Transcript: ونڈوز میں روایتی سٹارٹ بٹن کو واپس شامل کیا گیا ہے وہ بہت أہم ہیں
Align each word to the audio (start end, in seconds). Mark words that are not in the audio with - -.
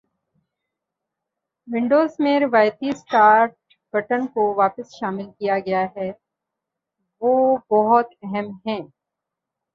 ونڈوز 1.67 2.15
میں 2.19 2.39
روایتی 2.39 2.91
سٹارٹ 2.93 3.51
بٹن 3.93 4.25
کو 4.27 4.53
واپس 4.55 4.95
شامل 4.95 5.29
کیا 5.29 5.59
گیا 5.59 5.85
ہے 5.95 6.11
وہ 7.21 7.33
بہت 7.71 8.13
أہم 8.23 8.51
ہیں 8.65 8.81